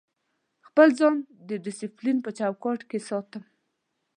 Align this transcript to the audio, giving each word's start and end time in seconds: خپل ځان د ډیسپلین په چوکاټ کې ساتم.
خپل 0.67 0.87
ځان 0.99 1.15
د 1.49 1.51
ډیسپلین 1.65 2.17
په 2.25 2.29
چوکاټ 2.37 2.79
کې 2.89 2.99
ساتم. 3.09 3.43